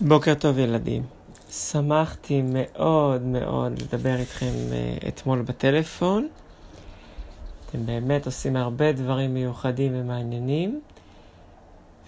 [0.00, 1.02] בוקר טוב ילדים.
[1.50, 6.28] שמחתי מאוד מאוד לדבר איתכם uh, אתמול בטלפון.
[7.66, 10.80] אתם באמת עושים הרבה דברים מיוחדים ומעניינים.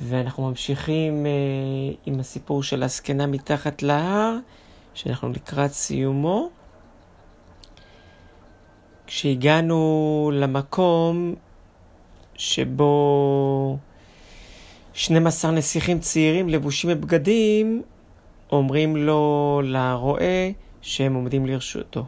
[0.01, 4.37] ואנחנו ממשיכים uh, עם הסיפור של הזקנה מתחת להר,
[4.95, 6.49] שאנחנו לקראת סיומו.
[9.07, 11.35] כשהגענו למקום
[12.35, 13.77] שבו
[14.95, 17.83] 12 נסיכים צעירים לבושים בבגדים
[18.53, 20.51] אומרים לו, לרועה,
[20.83, 22.05] שהם עומדים לרשותו.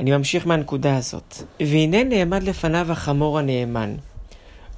[0.00, 1.36] אני ממשיך מהנקודה הזאת.
[1.60, 3.94] והנה נעמד לפניו החמור הנאמן,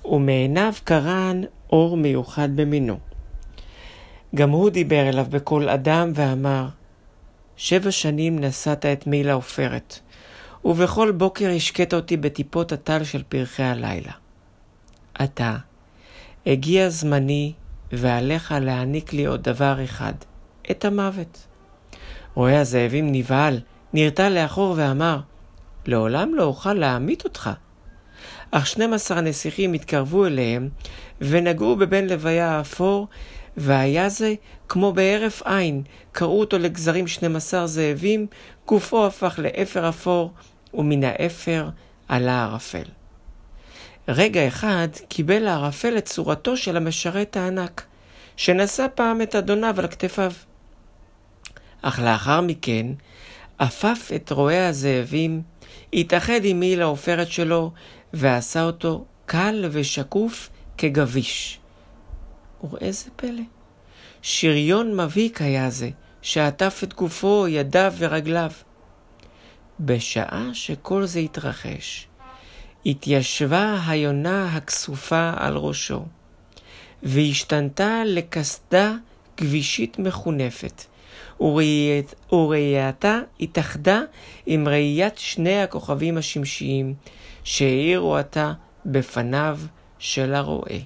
[0.04, 2.98] ומעיניו קרן אור מיוחד במינו.
[4.34, 6.66] גם הוא דיבר אליו בקול אדם ואמר,
[7.56, 9.98] שבע שנים נשאת את מי לעופרת,
[10.64, 14.12] ובכל בוקר השקית אותי בטיפות הטל של פרחי הלילה.
[15.14, 15.56] עתה,
[16.46, 17.52] הגיע זמני,
[17.92, 20.12] ועליך להעניק לי עוד דבר אחד,
[20.70, 21.46] את המוות.
[22.34, 23.60] רואה הזאבים נבהל,
[23.92, 25.20] נרתע לאחור ואמר,
[25.86, 27.50] לעולם לא אוכל להמית אותך.
[28.50, 30.68] אך שנים עשר הנסיכים התקרבו אליהם,
[31.20, 33.08] ונגעו בבן לוויה האפור,
[33.56, 34.34] והיה זה
[34.68, 38.26] כמו בהרף עין, קרעו אותו לגזרים שנים עשר זאבים,
[38.66, 40.32] גופו הפך לאפר אפור,
[40.74, 41.68] ומן האפר
[42.08, 42.84] עלה ערפל.
[44.08, 47.84] רגע אחד קיבל הערפל את צורתו של המשרת הענק,
[48.36, 50.32] שנשא פעם את אדוניו על כתפיו.
[51.82, 52.86] אך לאחר מכן,
[53.58, 55.42] עפף את רועי הזאבים,
[55.92, 57.72] התאחד עם מעיל העופרת שלו,
[58.12, 61.58] ועשה אותו קל ושקוף כגביש.
[62.64, 63.42] וראה זה פלא,
[64.22, 65.90] שריון מבהיק היה זה,
[66.22, 68.50] שעטף את גופו, ידיו ורגליו.
[69.80, 72.08] בשעה שכל זה התרחש,
[72.86, 76.04] התיישבה היונה הכסופה על ראשו,
[77.02, 78.94] והשתנתה לקסדה
[79.36, 80.84] כבישית מחונפת,
[82.32, 84.00] וראייתה התאחדה
[84.46, 86.94] עם ראיית שני הכוכבים השמשיים,
[87.44, 88.52] שהאירו עתה
[88.86, 89.58] בפניו
[89.98, 90.78] של הרועה.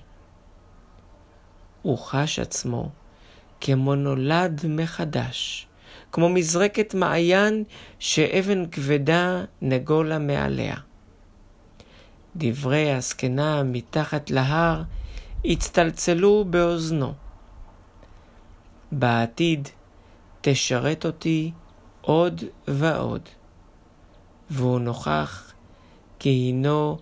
[1.82, 2.88] הוא חש עצמו
[3.60, 5.66] כמו נולד מחדש,
[6.12, 7.64] כמו מזרקת מעיין
[7.98, 10.87] שאבן כבדה נגולה מעליה.
[12.38, 14.82] דברי הזקנה מתחת להר
[15.44, 17.12] הצטלצלו באוזנו.
[18.92, 19.68] בעתיד
[20.40, 21.50] תשרת אותי
[22.00, 23.28] עוד ועוד.
[24.50, 25.52] והוא נוכח
[26.18, 26.98] כי הינו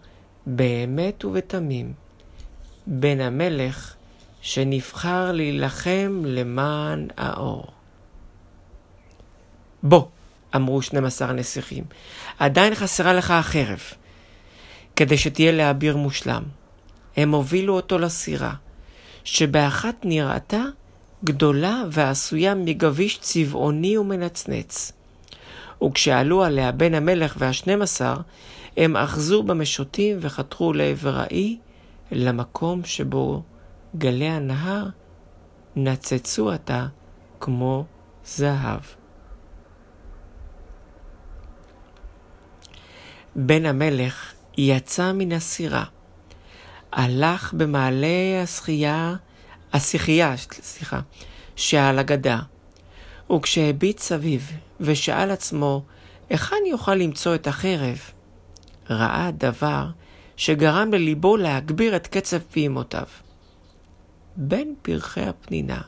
[0.46, 1.92] באמת ובתמים
[2.86, 3.94] בן המלך
[4.40, 7.66] שנבחר להילחם למען האור.
[9.82, 10.06] בוא,
[10.56, 11.84] אמרו 12 הנסיכים,
[12.38, 13.80] עדיין חסרה לך החרב.
[14.96, 16.42] כדי שתהיה לאביר מושלם.
[17.16, 18.54] הם הובילו אותו לסירה,
[19.24, 20.62] שבאחת נראתה
[21.24, 24.92] גדולה ועשויה מגביש צבעוני ומנצנץ.
[25.84, 28.16] וכשעלו עליה בן המלך והשנים עשר,
[28.76, 31.58] הם אחזו במשוטים וחתרו לעבר האי,
[32.12, 33.42] למקום שבו
[33.98, 34.86] גלי הנהר
[35.76, 36.86] נצצו עתה
[37.40, 37.84] כמו
[38.24, 38.80] זהב.
[43.36, 45.84] בן המלך יצא מן הסירה,
[46.92, 49.14] הלך במעלה השחייה,
[49.72, 51.00] השיחייה, סליחה,
[51.56, 52.38] שעל הגדה,
[53.32, 55.82] וכשהביט סביב ושאל עצמו
[56.30, 57.98] היכן יוכל למצוא את החרב,
[58.90, 59.86] ראה דבר
[60.36, 63.06] שגרם לליבו להגביר את קצב פעימותיו.
[64.36, 65.80] בין פרחי הפנינה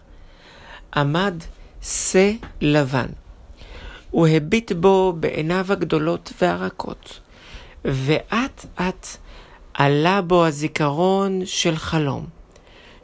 [0.96, 1.34] עמד
[1.82, 2.30] שא
[2.60, 3.06] לבן.
[4.10, 7.20] הוא הביט בו בעיניו הגדולות והרכות.
[7.84, 9.06] ואט אט
[9.74, 12.26] עלה בו הזיכרון של חלום,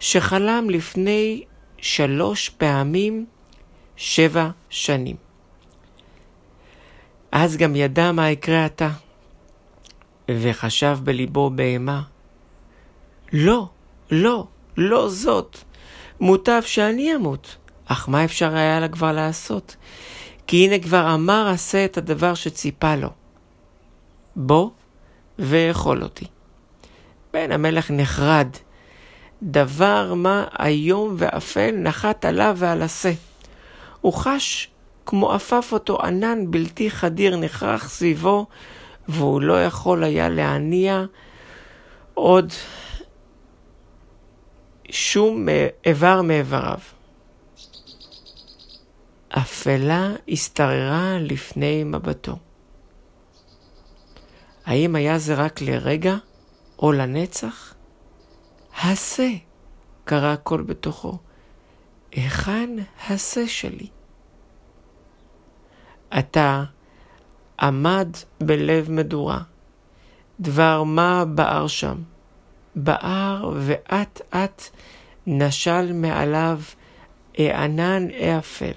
[0.00, 1.44] שחלם לפני
[1.78, 3.26] שלוש פעמים
[3.96, 5.16] שבע שנים.
[7.32, 8.90] אז גם ידע מה יקרה עתה,
[10.30, 12.02] וחשב בליבו בהמה,
[13.32, 13.68] לא,
[14.10, 14.46] לא,
[14.76, 15.58] לא זאת.
[16.20, 17.56] מוטב שאני אמות.
[17.86, 19.76] אך מה אפשר היה לה כבר לעשות?
[20.46, 23.10] כי הנה כבר אמר עשה את הדבר שציפה לו.
[24.36, 24.70] בוא
[25.38, 26.26] ואכול אותי.
[27.32, 28.48] בן המלך נחרד.
[29.42, 33.12] דבר מה איום ואפל נחת עליו ועל השה.
[34.00, 34.70] הוא חש
[35.06, 38.46] כמו עפף אותו ענן בלתי חדיר נחרח סביבו,
[39.08, 41.04] והוא לא יכול היה להניע
[42.14, 42.52] עוד
[44.90, 45.46] שום
[45.86, 46.78] איבר מאיבריו.
[49.28, 52.36] אפלה השתררה לפני מבטו.
[54.66, 56.16] האם היה זה רק לרגע
[56.78, 57.74] או לנצח?
[58.82, 59.28] הסה,
[60.04, 61.18] קרא הקול בתוכו.
[62.12, 62.70] היכן
[63.08, 63.86] השא שלי?
[66.18, 66.64] אתה
[67.60, 68.08] עמד
[68.40, 69.42] בלב מדורה,
[70.40, 71.96] דבר מה בער שם?
[72.76, 74.62] בער ואט אט
[75.26, 76.60] נשל מעליו
[77.38, 78.72] ענן אפל.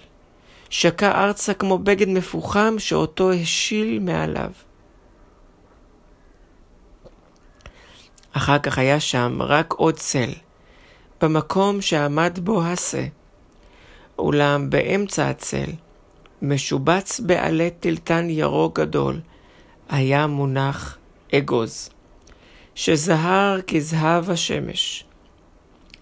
[0.69, 4.51] שקע ארצה כמו בגד מפוחם שאותו השיל מעליו.
[8.37, 10.29] אחר כך היה שם רק עוד צל,
[11.21, 13.05] במקום שעמד בו השא.
[14.19, 15.71] אולם באמצע הצל,
[16.41, 19.19] משובץ בעלי טלטן ירוק גדול,
[19.89, 20.97] היה מונח
[21.35, 21.89] אגוז,
[22.75, 25.05] שזהר כזהב השמש,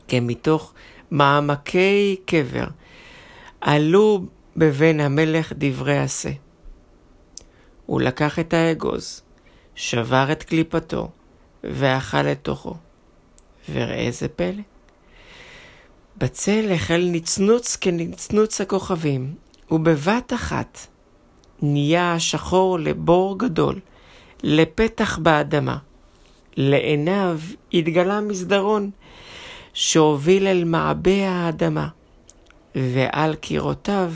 [0.08, 0.74] כמתוך
[1.12, 2.68] מעמקי קבר,
[3.62, 4.26] עלו
[4.58, 6.32] בבן המלך דברי עשה.
[7.86, 9.22] הוא לקח את האגוז,
[9.76, 11.10] שבר את קליפתו,
[11.72, 12.76] ואכל לתוכו.
[13.72, 14.62] וראה זה פלא.
[16.18, 19.34] בצל החל נצנוץ כנצנוץ הכוכבים,
[19.72, 20.88] ובבת אחת
[21.62, 23.80] נהיה שחור לבור גדול,
[24.44, 25.78] לפתח באדמה.
[26.58, 27.40] לעיניו
[27.74, 28.92] התגלה מסדרון
[29.74, 31.88] שהוביל אל מעבה האדמה,
[32.76, 34.14] ועל קירותיו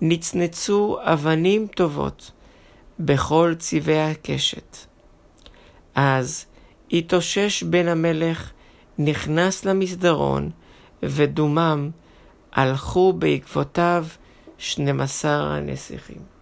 [0.00, 2.32] נצנצו אבנים טובות
[2.98, 4.76] בכל צבעי הקשת.
[5.94, 6.46] אז
[6.92, 8.50] התאושש בן המלך,
[8.98, 10.50] נכנס למסדרון,
[11.02, 11.90] ודומם
[12.52, 14.06] הלכו בעקבותיו
[14.58, 16.32] שנים עשר הנסיכים.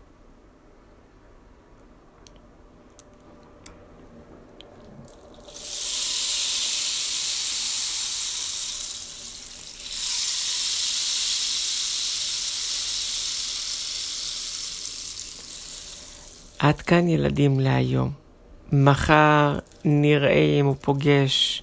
[16.58, 18.29] עד כאן ילדים להיום.
[18.72, 21.62] מחר נראה אם הוא פוגש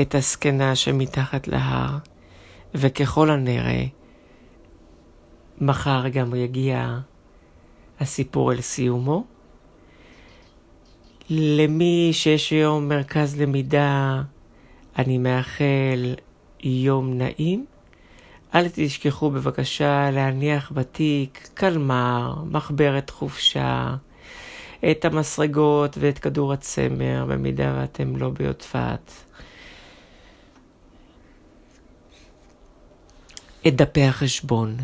[0.00, 1.98] את הזקנה שמתחת להר,
[2.74, 3.84] וככל הנראה,
[5.60, 6.98] מחר גם יגיע
[8.00, 9.24] הסיפור אל סיומו.
[11.30, 14.22] למי שיש היום מרכז למידה,
[14.98, 16.14] אני מאחל
[16.62, 17.66] יום נעים.
[18.54, 23.96] אל תשכחו בבקשה להניח בתיק קלמר, מחברת חופשה.
[24.90, 29.12] את המסרגות ואת כדור הצמר, במידה ואתם לא ביודפת.
[33.66, 34.76] את דפי החשבון,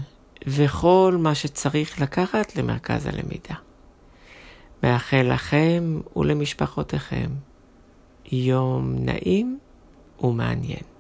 [0.46, 3.54] וכל מה שצריך לקחת למרכז הלמידה.
[4.82, 7.31] מאחל לכם ולמשפחותיכם
[8.32, 9.58] יום נעים
[10.20, 10.95] ומעניין.